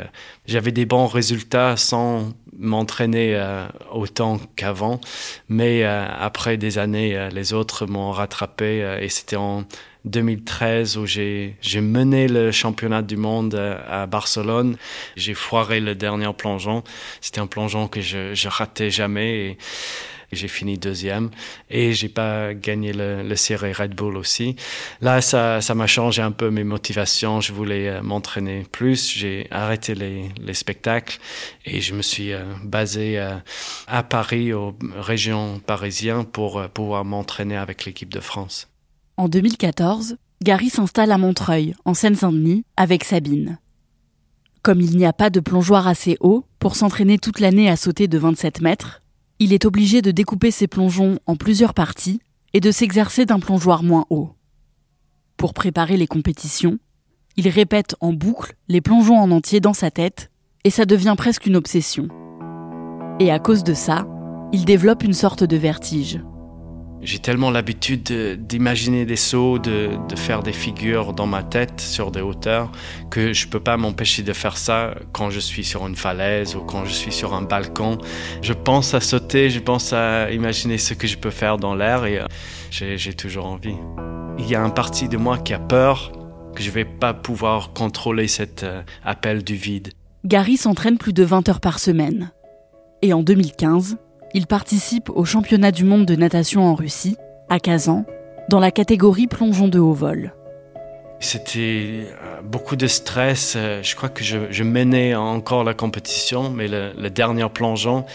j'avais 0.45 0.73
des 0.73 0.85
bons 0.85 1.07
résultats 1.07 1.77
sans 1.77 2.33
m'entraîner 2.59 3.41
autant 3.91 4.39
qu'avant, 4.55 4.99
mais 5.47 5.83
après 5.83 6.57
des 6.57 6.77
années, 6.77 7.29
les 7.31 7.53
autres 7.53 7.85
m'ont 7.85 8.11
rattrapé 8.11 8.97
et 9.01 9.09
c'était 9.09 9.37
en 9.37 9.65
2013 10.05 10.97
où 10.97 11.05
j'ai 11.05 11.57
mené 11.75 12.27
le 12.27 12.51
championnat 12.51 13.01
du 13.01 13.17
monde 13.17 13.55
euh, 13.55 13.77
à 13.87 14.05
Barcelone. 14.05 14.77
J'ai 15.15 15.33
foiré 15.33 15.79
le 15.79 15.95
dernier 15.95 16.31
plongeon. 16.33 16.83
C'était 17.21 17.41
un 17.41 17.47
plongeon 17.47 17.87
que 17.87 18.01
je, 18.01 18.33
je 18.33 18.47
ratais 18.47 18.89
jamais 18.89 19.39
et, 19.39 19.57
j'ai 20.31 20.47
fini 20.47 20.77
deuxième 20.77 21.29
et 21.69 21.93
j'ai 21.93 22.09
pas 22.09 22.53
gagné 22.53 22.93
le, 22.93 23.23
le 23.23 23.35
série 23.35 23.73
Red 23.73 23.95
Bull 23.95 24.17
aussi. 24.17 24.55
Là, 25.01 25.21
ça, 25.21 25.61
ça 25.61 25.75
m'a 25.75 25.87
changé 25.87 26.21
un 26.21 26.31
peu 26.31 26.49
mes 26.49 26.63
motivations. 26.63 27.41
Je 27.41 27.53
voulais 27.53 27.89
euh, 27.89 28.01
m'entraîner 28.01 28.65
plus. 28.71 29.11
J'ai 29.11 29.47
arrêté 29.51 29.95
les, 29.95 30.29
les, 30.39 30.53
spectacles 30.53 31.19
et 31.65 31.81
je 31.81 31.93
me 31.93 32.01
suis 32.01 32.33
euh, 32.33 32.43
basé 32.63 33.19
à 33.87 34.03
Paris, 34.03 34.53
aux 34.53 34.75
régions 34.97 35.59
parisiennes, 35.59 36.25
pour 36.25 36.67
pouvoir 36.69 37.05
m'entraîner 37.05 37.57
avec 37.57 37.85
l'équipe 37.85 38.13
de 38.13 38.19
France. 38.19 38.67
En 39.17 39.27
2014, 39.27 40.17
Gary 40.41 40.69
s'installe 40.69 41.11
à 41.11 41.17
Montreuil, 41.17 41.75
en 41.83 41.93
Seine-Saint-Denis, 41.93 42.63
avec 42.77 43.03
Sabine. 43.03 43.59
Comme 44.61 44.79
il 44.79 44.95
n'y 44.95 45.05
a 45.05 45.11
pas 45.11 45.29
de 45.29 45.41
plongeoir 45.41 45.87
assez 45.87 46.17
haut 46.21 46.45
pour 46.59 46.75
s'entraîner 46.75 47.17
toute 47.17 47.41
l'année 47.41 47.69
à 47.69 47.75
sauter 47.75 48.07
de 48.07 48.17
27 48.17 48.61
mètres, 48.61 49.01
il 49.39 49.53
est 49.53 49.65
obligé 49.65 50.01
de 50.01 50.11
découper 50.11 50.51
ses 50.51 50.67
plongeons 50.67 51.19
en 51.25 51.35
plusieurs 51.35 51.73
parties 51.73 52.21
et 52.53 52.59
de 52.59 52.71
s'exercer 52.71 53.25
d'un 53.25 53.39
plongeoir 53.39 53.83
moins 53.83 54.05
haut. 54.09 54.31
Pour 55.37 55.53
préparer 55.53 55.95
les 55.95 56.07
compétitions, 56.07 56.77
il 57.37 57.47
répète 57.47 57.95
en 58.01 58.11
boucle 58.11 58.55
les 58.67 58.81
plongeons 58.81 59.17
en 59.17 59.31
entier 59.31 59.61
dans 59.61 59.73
sa 59.73 59.91
tête 59.91 60.29
et 60.65 60.69
ça 60.69 60.85
devient 60.85 61.15
presque 61.17 61.45
une 61.45 61.55
obsession. 61.55 62.09
Et 63.19 63.31
à 63.31 63.39
cause 63.39 63.63
de 63.63 63.73
ça, 63.73 64.05
il 64.51 64.65
développe 64.65 65.03
une 65.03 65.13
sorte 65.13 65.43
de 65.43 65.55
vertige. 65.55 66.19
J'ai 67.01 67.19
tellement 67.19 67.49
l'habitude 67.49 68.11
d'imaginer 68.45 69.05
des 69.05 69.15
sauts, 69.15 69.57
de, 69.57 69.91
faire 70.17 70.43
des 70.43 70.51
figures 70.51 71.13
dans 71.13 71.27
ma 71.27 71.43
tête 71.43 71.79
sur 71.79 72.11
des 72.11 72.19
hauteurs 72.19 72.71
que 73.09 73.31
je 73.31 73.47
peux 73.47 73.61
pas 73.61 73.77
m'empêcher 73.77 74.21
de 74.21 74.33
faire 74.33 74.57
ça 74.57 74.95
quand 75.13 75.29
je 75.29 75.39
suis 75.39 75.63
sur 75.63 75.87
une 75.87 75.95
falaise 75.95 76.55
ou 76.57 76.59
quand 76.59 76.83
je 76.83 76.91
suis 76.91 77.13
sur 77.13 77.33
un 77.33 77.41
balcon. 77.41 77.97
Je 78.41 78.51
pense 78.51 78.93
à 78.93 78.99
sauter, 78.99 79.49
je 79.49 79.59
pense 79.59 79.93
à 79.93 80.29
imaginer 80.31 80.77
ce 80.77 80.93
que 80.93 81.07
je 81.07 81.17
peux 81.17 81.29
faire 81.29 81.57
dans 81.57 81.73
l'air 81.73 82.05
et 82.05 82.19
euh, 82.19 82.25
j'ai 82.71 83.13
toujours 83.13 83.45
envie. 83.45 83.75
Il 84.37 84.49
y 84.49 84.55
a 84.55 84.61
un 84.61 84.69
parti 84.69 85.07
de 85.07 85.17
moi 85.17 85.37
qui 85.37 85.53
a 85.53 85.59
peur 85.59 86.11
que 86.53 86.61
je 86.61 86.71
vais 86.71 86.85
pas 86.85 87.13
pouvoir 87.13 87.71
contrôler 87.71 88.27
cet 88.27 88.63
euh, 88.63 88.81
appel 89.05 89.43
du 89.43 89.55
vide. 89.55 89.93
Gary 90.25 90.57
s'entraîne 90.57 90.97
plus 90.97 91.13
de 91.13 91.23
20 91.23 91.47
heures 91.47 91.61
par 91.61 91.79
semaine. 91.79 92.31
Et 93.01 93.13
en 93.13 93.23
2015, 93.23 93.97
il 94.33 94.47
participe 94.47 95.09
au 95.09 95.25
championnat 95.25 95.71
du 95.71 95.83
monde 95.83 96.05
de 96.05 96.15
natation 96.15 96.65
en 96.65 96.75
Russie, 96.75 97.17
à 97.49 97.59
Kazan, 97.59 98.05
dans 98.49 98.59
la 98.59 98.71
catégorie 98.71 99.27
plongeon 99.27 99.67
de 99.67 99.79
haut 99.79 99.93
vol. 99.93 100.33
C'était 101.19 102.07
euh, 102.07 102.41
beaucoup 102.41 102.75
de 102.75 102.87
stress. 102.87 103.55
Euh, 103.57 103.81
je 103.83 103.95
crois 103.95 104.09
que 104.09 104.23
je, 104.23 104.63
menais 104.63 105.15
encore 105.15 105.63
la 105.63 105.73
compétition, 105.73 106.49
mais 106.49 106.67
le, 106.67 107.09
dernier 107.09 107.47
plongeon, 107.49 108.05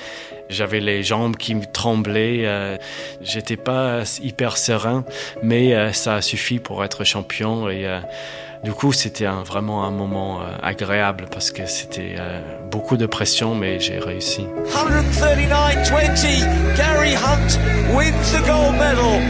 j'avais 0.49 0.80
les 0.80 1.02
jambes 1.02 1.37
qui 1.37 1.54
me 1.54 1.64
tremblaient. 1.70 2.42
Euh, 2.44 2.76
j'étais 3.20 3.56
pas 3.56 4.02
hyper 4.23 4.56
serein, 4.56 5.04
mais 5.42 5.92
ça 5.92 6.16
a 6.16 6.23
suffi 6.23 6.58
pour 6.58 6.84
être 6.84 7.04
champion. 7.04 7.68
Et 7.68 7.87
du 8.62 8.73
coup, 8.73 8.92
c'était 8.92 9.26
vraiment 9.26 9.84
un 9.84 9.90
moment 9.90 10.40
agréable 10.62 11.26
parce 11.30 11.50
que 11.50 11.66
c'était 11.66 12.16
beaucoup 12.70 12.96
de 12.96 13.06
pression, 13.06 13.54
mais 13.54 13.80
j'ai 13.80 13.99
réussi. 13.99 14.46
139-20, 14.68 16.76
Gary 16.76 17.16
Hunt 17.16 17.58
wins 17.94 18.32
the 18.32 18.42
gold 18.46 18.76
medal. 18.78 19.20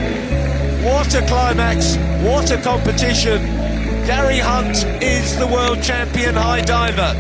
What 0.84 1.14
a 1.14 1.22
climax, 1.22 1.96
what 2.22 2.50
a 2.50 2.58
competition. 2.58 3.63
Gary 4.06 4.40
Hunt 4.40 4.86
is 5.00 5.36
the 5.38 5.50
world 5.50 5.82
champion 5.82 6.34
high 6.34 6.64
diver. 6.64 7.14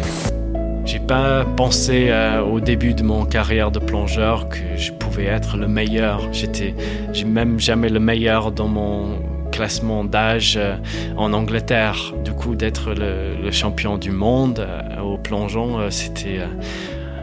J'ai 0.84 0.98
pas 0.98 1.44
pensé 1.56 2.08
euh, 2.10 2.42
au 2.42 2.60
début 2.60 2.94
de 2.94 3.02
mon 3.02 3.24
carrière 3.24 3.70
de 3.70 3.78
plongeur 3.78 4.48
que 4.48 4.76
je 4.76 4.92
pouvais 4.92 5.24
être 5.24 5.56
le 5.56 5.66
meilleur. 5.66 6.32
J'étais, 6.32 6.74
j'ai 7.12 7.24
même 7.24 7.58
jamais 7.58 7.88
le 7.88 8.00
meilleur 8.00 8.52
dans 8.52 8.68
mon 8.68 9.18
classement 9.54 10.02
d'âge 10.02 10.56
euh, 10.56 10.76
en 11.16 11.32
Angleterre. 11.32 12.12
Du 12.24 12.32
coup, 12.32 12.56
d'être 12.56 12.92
le, 12.92 13.50
champion 13.52 13.98
du 13.98 14.10
monde 14.10 14.58
euh, 14.58 15.00
au 15.00 15.16
plongeon, 15.16 15.78
euh, 15.78 15.90
c'était 15.90 16.40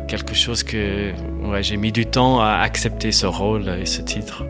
quelque 0.07 0.33
chose 0.33 0.63
que 0.63 1.11
j'ai 1.59 1.77
mis 1.77 1.91
du 1.91 2.05
temps 2.05 2.39
à 2.39 2.61
accepter 2.63 3.11
ce 3.11 3.25
rôle 3.25 3.67
et 3.69 3.85
ce 3.85 4.01
titre. 4.01 4.45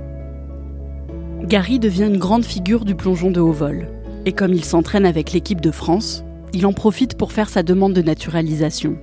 Gary 1.44 1.80
devient 1.80 2.06
une 2.06 2.20
grande 2.20 2.46
figure 2.46 2.86
du 2.86 2.94
plongeon 2.94 3.32
de 3.32 3.42
haut 3.42 3.52
vol. 3.52 3.88
Et 4.26 4.34
comme 4.34 4.54
il 4.54 4.64
s'entraîne 4.64 5.06
avec 5.06 5.32
l'équipe 5.32 5.62
de 5.62 5.72
France, 5.72 6.24
il 6.54 6.66
en 6.66 6.74
profite 6.74 7.18
pour 7.18 7.32
faire 7.32 7.50
sa 7.50 7.64
demande 7.64 7.94
de 7.94 8.02
naturalisation. 8.02 8.98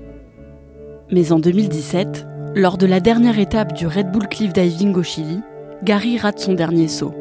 Mais 1.11 1.33
en 1.33 1.39
2017, 1.39 2.27
lors 2.55 2.79
de 2.79 2.87
la 2.87 3.01
dernière 3.01 3.39
étape 3.39 3.73
du 3.73 3.87
Red 3.87 4.13
Bull 4.13 4.29
Cliff 4.29 4.53
Diving 4.53 4.95
au 4.95 5.03
Chili, 5.03 5.41
Gary 5.83 6.19
rate 6.19 6.39
son 6.39 6.55
dernier 6.55 6.89
saut. 6.89 7.15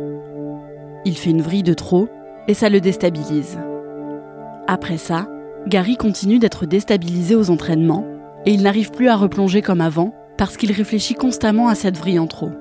Il 1.05 1.17
fait 1.17 1.29
une 1.29 1.41
vrille 1.41 1.63
de 1.63 1.73
trop 1.73 2.07
et 2.47 2.53
ça 2.53 2.69
le 2.69 2.81
déstabilise. 2.81 3.57
Après 4.67 4.97
ça, 4.97 5.27
Gary 5.67 5.95
continue 5.95 6.39
d'être 6.39 6.65
déstabilisé 6.65 7.35
aux 7.35 7.49
entraînements 7.49 8.05
et 8.45 8.51
il 8.51 8.61
n'arrive 8.61 8.91
plus 8.91 9.09
à 9.09 9.15
replonger 9.15 9.61
comme 9.61 9.81
avant 9.81 10.13
parce 10.37 10.57
qu'il 10.57 10.71
réfléchit 10.71 11.15
constamment 11.15 11.67
à 11.67 11.75
cette 11.75 11.97
vrille 11.97 12.19
en 12.19 12.27
trop. 12.27 12.51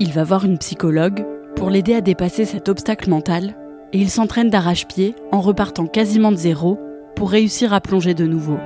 Il 0.00 0.12
va 0.12 0.24
voir 0.24 0.44
une 0.44 0.58
psychologue 0.58 1.24
pour 1.54 1.70
l'aider 1.70 1.94
à 1.94 2.00
dépasser 2.00 2.44
cet 2.44 2.68
obstacle 2.68 3.08
mental 3.08 3.54
et 3.94 3.98
il 3.98 4.10
s'entraîne 4.10 4.50
d'arrache-pied 4.50 5.14
en 5.30 5.40
repartant 5.40 5.86
quasiment 5.86 6.32
de 6.32 6.36
zéro 6.36 6.80
pour 7.14 7.30
réussir 7.30 7.72
à 7.72 7.80
plonger 7.80 8.12
de 8.12 8.26
nouveau. 8.26 8.58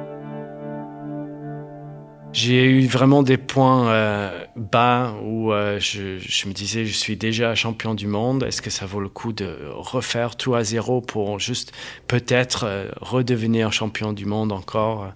J'ai 2.32 2.64
eu 2.64 2.86
vraiment 2.86 3.22
des 3.22 3.36
points 3.36 3.88
euh, 3.88 4.44
bas 4.56 5.14
où 5.24 5.52
euh, 5.52 5.78
je, 5.80 6.48
me 6.48 6.52
disais, 6.52 6.86
je 6.86 6.94
suis 6.94 7.16
déjà 7.16 7.54
champion 7.54 7.94
du 7.94 8.06
monde. 8.06 8.42
Est-ce 8.44 8.62
que 8.62 8.70
ça 8.70 8.86
vaut 8.86 9.00
le 9.00 9.08
coup 9.08 9.32
de 9.32 9.54
refaire 9.74 10.36
tout 10.36 10.54
à 10.54 10.64
zéro 10.64 11.00
pour 11.02 11.38
juste 11.38 11.72
peut-être 12.06 12.64
euh, 12.64 12.88
redevenir 13.00 13.72
champion 13.72 14.14
du 14.14 14.24
monde 14.24 14.52
encore? 14.52 15.12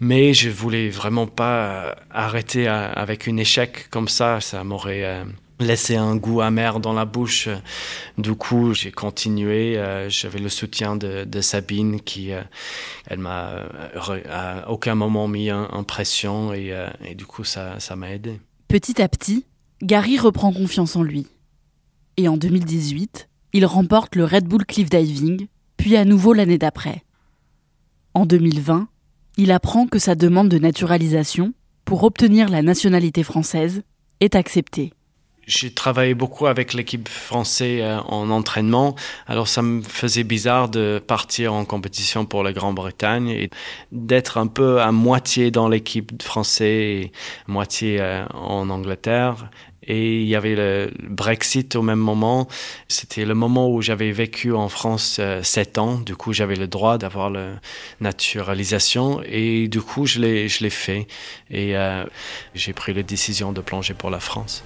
Mais 0.00 0.34
je 0.34 0.50
voulais 0.50 0.90
vraiment 0.90 1.26
pas 1.26 1.96
arrêter 2.10 2.66
avec 2.66 3.28
un 3.28 3.36
échec 3.38 3.88
comme 3.90 4.08
ça. 4.08 4.40
Ça 4.40 4.62
m'aurait 4.64 5.24
laissé 5.60 5.96
un 5.96 6.16
goût 6.16 6.40
amer 6.40 6.80
dans 6.80 6.92
la 6.92 7.04
bouche. 7.04 7.48
Du 8.16 8.34
coup, 8.34 8.74
j'ai 8.74 8.92
continué. 8.92 9.76
Euh, 9.78 10.08
j'avais 10.08 10.38
le 10.38 10.48
soutien 10.48 10.96
de, 10.96 11.40
Sabine 11.40 12.00
qui, 12.00 12.32
euh, 12.32 12.42
elle 13.06 13.18
m'a 13.18 13.50
euh, 13.50 14.22
à 14.30 14.70
aucun 14.70 14.94
moment 14.94 15.28
mis 15.28 15.50
en, 15.52 15.84
pression 15.84 16.52
et, 16.52 16.74
et, 17.04 17.14
du 17.14 17.26
coup, 17.26 17.44
ça, 17.44 17.80
ça 17.80 17.96
m'a 17.96 18.12
aidé. 18.12 18.40
Petit 18.68 19.00
à 19.00 19.08
petit, 19.08 19.46
Gary 19.82 20.18
reprend 20.18 20.52
confiance 20.52 20.96
en 20.96 21.02
lui. 21.02 21.26
Et 22.16 22.28
en 22.28 22.36
2018, 22.36 23.28
il 23.52 23.64
remporte 23.64 24.16
le 24.16 24.24
Red 24.24 24.46
Bull 24.46 24.66
Cliff 24.66 24.90
Diving, 24.90 25.46
puis 25.76 25.96
à 25.96 26.04
nouveau 26.04 26.32
l'année 26.32 26.58
d'après. 26.58 27.04
En 28.14 28.26
2020, 28.26 28.88
il 29.36 29.52
apprend 29.52 29.86
que 29.86 29.98
sa 29.98 30.16
demande 30.16 30.48
de 30.48 30.58
naturalisation 30.58 31.54
pour 31.84 32.02
obtenir 32.02 32.48
la 32.48 32.60
nationalité 32.60 33.22
française 33.22 33.82
est 34.20 34.34
acceptée 34.34 34.92
J'ai 35.48 35.70
travaillé 35.70 36.12
beaucoup 36.12 36.46
avec 36.46 36.74
l'équipe 36.74 37.08
française 37.08 37.80
euh, 37.82 38.00
en 38.00 38.28
entraînement, 38.28 38.94
alors 39.26 39.48
ça 39.48 39.62
me 39.62 39.80
faisait 39.80 40.22
bizarre 40.22 40.68
de 40.68 41.02
partir 41.04 41.54
en 41.54 41.64
compétition 41.64 42.26
pour 42.26 42.42
la 42.42 42.52
Grande-Bretagne 42.52 43.30
et 43.30 43.48
d'être 43.90 44.36
un 44.36 44.46
peu 44.46 44.82
à 44.82 44.92
moitié 44.92 45.50
dans 45.50 45.66
l'équipe 45.66 46.22
française 46.22 46.68
et 46.68 47.12
moitié 47.46 47.98
euh, 47.98 48.26
en 48.34 48.68
Angleterre. 48.68 49.48
Et 49.82 50.20
il 50.20 50.28
y 50.28 50.36
avait 50.36 50.54
le 50.54 50.90
Brexit 51.08 51.74
au 51.76 51.82
même 51.82 51.98
moment. 51.98 52.46
C'était 52.88 53.24
le 53.24 53.34
moment 53.34 53.70
où 53.70 53.80
j'avais 53.80 54.12
vécu 54.12 54.52
en 54.52 54.68
France 54.68 55.16
euh, 55.18 55.42
sept 55.42 55.78
ans. 55.78 55.94
Du 55.94 56.14
coup, 56.14 56.34
j'avais 56.34 56.56
le 56.56 56.66
droit 56.66 56.98
d'avoir 56.98 57.30
la 57.30 57.52
naturalisation. 58.02 59.22
Et 59.24 59.66
du 59.68 59.80
coup, 59.80 60.04
je 60.04 60.20
l'ai, 60.20 60.70
fait. 60.70 61.06
Et 61.50 61.74
j'ai 62.54 62.74
pris 62.74 62.92
la 62.92 63.02
décision 63.02 63.52
de 63.52 63.62
plonger 63.62 63.94
pour 63.94 64.10
la 64.10 64.20
France. 64.20 64.62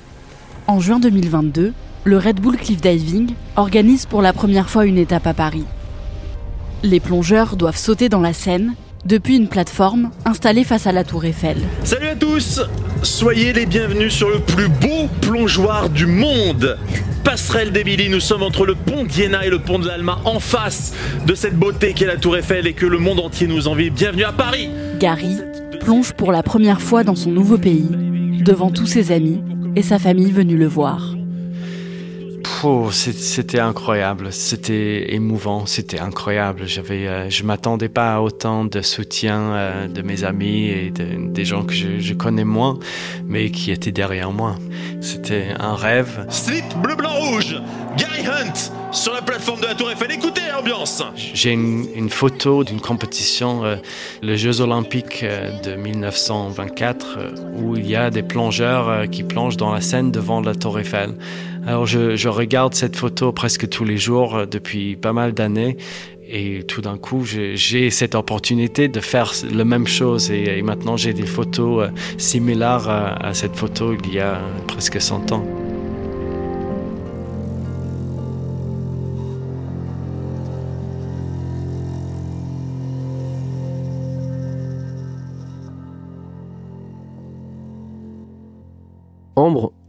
En 0.69 0.81
juin 0.81 1.01
2022, 1.01 1.73
le 2.05 2.19
Red 2.19 2.41
Bull 2.41 2.57
Cliff 2.57 2.81
Diving 2.81 3.35
organise 3.57 4.07
pour 4.07 4.23
la 4.23 4.33
première 4.33 4.71
fois 4.71 4.87
une 4.87 4.99
étape 4.99 5.27
à 5.27 5.35
Paris. 5.35 5.65
Les 6.83 7.01
plongeurs 7.01 7.57
doivent 7.57 7.77
sauter 7.77 8.09
dans 8.09 8.21
la 8.21 8.33
Seine 8.33 8.75
depuis 9.05 9.37
une 9.37 9.49
plateforme 9.49 10.11
installée 10.25 10.63
face 10.63 10.87
à 10.87 10.93
la 10.93 11.03
tour 11.03 11.25
Eiffel. 11.25 11.57
Salut 11.83 12.07
à 12.07 12.15
tous 12.15 12.61
Soyez 13.03 13.53
les 13.53 13.67
bienvenus 13.67 14.13
sur 14.13 14.31
le 14.31 14.39
plus 14.39 14.69
beau 14.69 15.09
plongeoir 15.21 15.91
du 15.91 16.07
monde 16.07 16.79
Passerelle 17.25 17.73
d'Émilie, 17.73 18.09
nous 18.09 18.21
sommes 18.21 18.43
entre 18.43 18.65
le 18.65 18.75
pont 18.75 19.05
d'Iéna 19.05 19.45
et 19.47 19.51
le 19.51 19.59
pont 19.59 19.79
de 19.79 19.87
l'Alma, 19.87 20.19
en 20.25 20.41
face 20.41 20.93
de 21.27 21.35
cette 21.35 21.57
beauté 21.57 21.93
qu'est 21.93 22.07
la 22.07 22.17
tour 22.17 22.37
Eiffel 22.37 22.67
et 22.67 22.73
que 22.73 22.87
le 22.87 22.99
monde 22.99 23.21
entier 23.21 23.47
nous 23.47 23.69
envie. 23.69 23.91
Bienvenue 23.91 24.25
à 24.25 24.33
Paris 24.33 24.71
Gary 24.99 25.39
plonge 25.81 26.13
pour 26.13 26.31
la 26.31 26.45
première 26.45 26.81
fois 26.81 27.03
dans 27.03 27.17
son 27.17 27.31
nouveau 27.31 27.59
pays, 27.59 27.89
devant 28.45 28.71
tous 28.71 28.87
ses 28.87 29.11
amis 29.11 29.41
et 29.77 29.83
sa 29.83 29.99
famille 29.99 30.31
venue 30.31 30.57
le 30.57 30.67
voir. 30.67 31.15
c'était 32.93 33.59
incroyable, 33.59 34.33
c'était 34.33 35.15
émouvant, 35.15 35.67
c'était 35.67 35.99
incroyable. 35.99 36.67
J'avais, 36.67 37.09
euh, 37.09 37.31
je 37.31 37.43
m'attendais 37.43 37.89
pas 37.89 38.15
à 38.15 38.21
autant 38.21 38.65
de 38.65 38.81
soutien 38.83 39.41
euh, 39.41 39.89
de 39.89 40.03
mes 40.03 40.25
amis 40.25 40.69
et 40.69 40.91
des 40.91 41.45
gens 41.45 41.65
que 41.65 41.75
je, 41.75 42.15
connais 42.15 42.45
moins, 42.45 42.79
mais 43.27 43.51
qui 43.51 43.73
étaient 43.73 43.93
derrière 43.93 44.31
moi. 44.31 44.57
C'était 45.01 45.49
un 45.59 45.75
rêve. 45.75 46.27
Slip 46.29 46.65
bleu 46.83 46.95
blanc 46.95 47.15
rouge, 47.15 47.61
Gary 47.97 48.27
Hunt 48.27 48.82
sur 48.93 49.13
la 49.13 49.23
plateforme 49.23 49.61
de 49.61 49.67
la 49.67 49.75
Tour 49.75 49.91
Eiffel. 49.91 50.13
Écoutez 50.13 50.43
l'ambiance. 50.53 51.03
J'ai 51.17 51.53
une, 51.53 52.11
photo 52.11 52.63
d'une 52.65 52.81
compétition, 52.81 53.65
euh, 53.65 53.77
les 54.23 54.37
Jeux 54.37 54.61
Olympiques 54.61 55.25
de 55.65 55.75
1924, 55.75 57.19
où 57.55 57.77
il 57.77 57.89
y 57.89 57.97
a 57.97 58.11
des 58.11 58.23
plongeurs 58.23 59.09
qui 59.11 59.23
plongent 59.23 59.57
dans 59.57 59.73
la 59.73 59.81
Seine 59.81 60.11
devant 60.11 60.41
la 60.41 60.55
Tour 60.55 60.79
Eiffel. 60.79 61.15
Alors 61.67 61.87
je, 61.87 62.29
regarde 62.29 62.75
cette 62.75 62.97
photo 62.97 63.31
presque 63.33 63.69
tous 63.69 63.85
les 63.85 63.97
jours 63.97 64.35
euh, 64.35 64.47
depuis 64.47 64.97
pas 64.97 65.13
mal 65.13 65.33
d'années 65.33 65.77
et 66.29 66.65
tout 66.65 66.81
d'un 66.81 66.97
coup 66.97 67.25
j'ai 67.25 67.91
cette 67.91 68.15
opportunité 68.15 68.89
de 68.89 69.01
faire 69.01 69.33
la 69.53 69.65
même 69.65 69.87
chose 69.87 70.31
et, 70.31 70.63
maintenant 70.63 70.97
j'ai 70.97 71.13
des 71.13 71.27
photos 71.27 71.85
euh, 71.85 71.91
similaires 72.19 72.89
à, 72.89 73.35
cette 73.35 73.55
photo 73.55 73.95
il 74.05 74.15
y 74.15 74.19
a 74.19 74.41
presque 74.67 75.01
100 75.01 75.33
ans. 75.33 75.72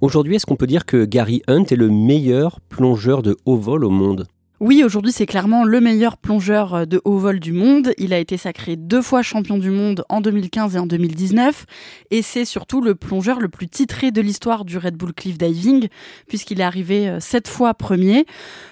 Aujourd'hui, 0.02 0.36
est-ce 0.36 0.46
qu'on 0.48 0.56
peut 0.56 0.68
dire 0.68 0.86
que 0.86 1.06
Gary 1.06 1.44
Hunt 1.48 1.66
est 1.66 1.76
le 1.76 1.90
meilleur 1.90 2.60
plongeur 2.70 3.22
de 3.22 3.38
haut 3.46 3.58
vol 3.58 3.86
au 3.86 3.92
monde? 3.92 4.28
Oui, 4.64 4.82
aujourd'hui, 4.86 5.12
c'est 5.12 5.26
clairement 5.26 5.66
le 5.66 5.82
meilleur 5.82 6.16
plongeur 6.16 6.74
euh, 6.74 6.86
de 6.86 7.02
haut 7.04 7.18
vol 7.18 7.42
du 7.42 7.52
monde. 7.52 7.92
Il 7.98 8.14
a 8.14 8.18
été 8.18 8.38
sacré 8.38 8.78
deux 8.78 9.02
fois 9.02 9.22
champion 9.22 9.58
du 9.58 9.70
monde 9.70 10.06
en 10.08 10.22
2015 10.22 10.78
et 10.78 10.80
en 10.80 10.86
2019. 10.86 11.66
Et 12.12 12.22
c'est 12.22 12.46
surtout 12.46 12.80
le 12.80 12.96
plongeur 12.96 13.42
le 13.42 13.50
plus 13.50 13.68
titré 13.68 14.12
de 14.12 14.22
l'histoire 14.22 14.64
du 14.64 14.78
Red 14.78 14.96
Bull 14.96 15.14
Cliff 15.14 15.38
Diving, 15.38 15.90
puisqu'il 16.30 16.62
est 16.62 16.64
arrivé 16.64 17.10
euh, 17.10 17.20
sept 17.20 17.50
fois 17.50 17.74
premier. 17.74 18.26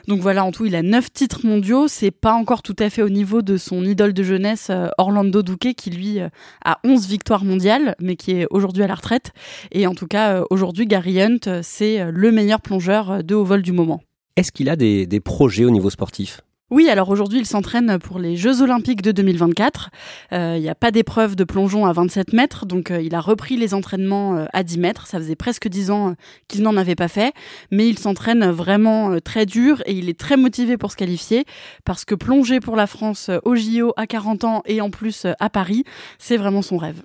Donc 0.08 0.22
voilà, 0.22 0.46
en 0.46 0.54
tout, 0.54 0.66
il 0.66 0.78
a 0.78 0.82
neuf 0.82 1.12
titres 1.12 1.46
mondiaux. 1.46 1.90
C'est 1.90 2.12
pas 2.12 2.36
encore 2.36 2.62
tout 2.62 2.78
à 2.80 2.90
fait 2.90 3.02
au 3.02 3.10
niveau 3.10 3.42
de 3.42 3.58
son 3.58 3.84
idole 3.84 4.14
de 4.14 4.24
jeunesse, 4.24 4.68
euh, 4.70 4.88
Orlando 4.98 5.42
Duque, 5.42 5.74
qui 5.76 5.90
lui 5.90 6.20
a 6.64 6.80
11 6.86 7.06
victoires 7.10 7.44
mondiales, 7.44 7.98
mais 8.00 8.16
qui 8.16 8.32
est 8.32 8.48
aujourd'hui 8.50 8.84
à 8.84 8.88
la 8.88 8.96
retraite. 8.96 9.34
Et 9.74 9.86
en 9.88 9.94
tout 9.94 10.08
cas, 10.08 10.44
aujourd'hui, 10.52 10.88
Gary 10.88 11.22
Hunt, 11.22 11.62
c'est 11.64 12.10
le 12.10 12.32
meilleur 12.32 12.62
plongeur 12.62 13.26
de 13.26 13.36
haut 13.36 13.44
vol 13.44 13.62
du 13.62 13.74
moment. 13.74 14.02
Est-ce 14.42 14.52
qu'il 14.52 14.72
a 14.72 14.76
des, 14.76 15.20
projets 15.20 15.66
au 15.66 15.70
niveau 15.70 15.92
sportif? 15.92 16.42
Oui, 16.72 16.90
alors 16.90 17.10
aujourd'hui, 17.10 17.38
il 17.38 17.46
s'entraîne 17.46 18.00
pour 18.00 18.18
les 18.18 18.36
Jeux 18.36 18.64
Olympiques 18.64 19.04
de 19.04 19.12
2024. 19.12 19.92
Euh, 20.34 20.56
il 20.58 20.64
n'y 20.64 20.70
a 20.70 20.74
pas 20.74 20.90
d'épreuve 20.90 21.36
de 21.36 21.44
plongeon 21.44 21.86
à 21.86 21.94
27 21.94 22.34
mètres, 22.34 22.66
donc 22.66 22.90
euh, 22.90 23.00
il 23.04 23.14
a 23.14 23.22
repris 23.22 23.56
les 23.56 23.76
entraînements 23.76 24.38
euh, 24.38 24.46
à 24.52 24.64
10 24.64 24.80
mètres. 24.80 25.06
Ça 25.06 25.20
faisait 25.20 25.36
presque 25.36 25.68
10 25.68 25.92
ans 25.92 26.16
qu'il 26.48 26.64
n'en 26.64 26.76
avait 26.76 26.96
pas 26.96 27.08
fait, 27.08 27.34
mais 27.70 27.88
il 27.88 28.00
s'entraîne 28.00 28.50
vraiment 28.50 29.20
très 29.24 29.46
dur 29.46 29.84
et 29.86 29.94
il 29.94 30.10
est 30.10 30.20
très 30.20 30.38
motivé 30.38 30.76
pour 30.76 30.92
se 30.92 30.98
qualifier 30.98 31.46
parce 31.86 32.04
que 32.04 32.16
plonger 32.16 32.60
pour 32.60 32.76
la 32.76 32.88
France 32.88 33.30
au 33.44 33.56
JO 33.56 33.94
à 33.96 34.08
40 34.08 34.44
ans 34.44 34.64
et 34.66 34.82
en 34.82 34.90
plus 34.90 35.28
à 35.40 35.50
Paris, 35.52 35.84
c'est 36.18 36.38
vraiment 36.38 36.64
son 36.64 36.78
rêve. 36.78 37.04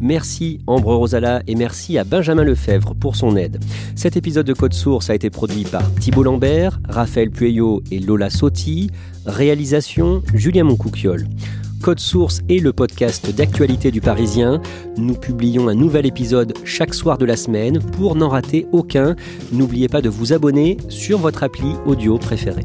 Merci 0.00 0.60
Ambre 0.66 0.94
Rosala 0.94 1.42
et 1.46 1.54
merci 1.54 1.98
à 1.98 2.04
Benjamin 2.04 2.44
Lefebvre 2.44 2.94
pour 2.94 3.16
son 3.16 3.36
aide. 3.36 3.58
Cet 3.94 4.16
épisode 4.16 4.46
de 4.46 4.52
Code 4.52 4.74
Source 4.74 5.10
a 5.10 5.14
été 5.14 5.30
produit 5.30 5.64
par 5.64 5.94
Thibault 5.94 6.22
Lambert, 6.22 6.80
Raphaël 6.88 7.30
Pueyo 7.30 7.82
et 7.90 7.98
Lola 7.98 8.30
Sotti. 8.30 8.90
Réalisation 9.26 10.22
Julien 10.34 10.64
Moncouquiole. 10.64 11.26
Code 11.84 12.00
Source 12.00 12.40
est 12.48 12.60
le 12.60 12.72
podcast 12.72 13.34
d'actualité 13.34 13.90
du 13.90 14.00
Parisien. 14.00 14.62
Nous 14.96 15.14
publions 15.14 15.68
un 15.68 15.74
nouvel 15.74 16.06
épisode 16.06 16.54
chaque 16.64 16.94
soir 16.94 17.18
de 17.18 17.26
la 17.26 17.36
semaine. 17.36 17.78
Pour 17.78 18.16
n'en 18.16 18.30
rater 18.30 18.66
aucun, 18.72 19.16
n'oubliez 19.52 19.88
pas 19.88 20.00
de 20.00 20.08
vous 20.08 20.32
abonner 20.32 20.78
sur 20.88 21.18
votre 21.18 21.42
appli 21.42 21.72
audio 21.84 22.16
préférée. 22.16 22.64